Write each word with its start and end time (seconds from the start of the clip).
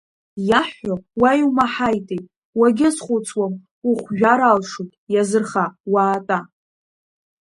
Иаҳҳәо 0.49 0.95
уа 1.19 1.31
иумаҳаитеи, 1.39 2.21
уагьазхәыцуам, 2.59 3.53
ухәжәар 3.89 4.39
алшоит, 4.51 4.91
иазырха, 5.13 5.65
уаатәа… 5.91 6.39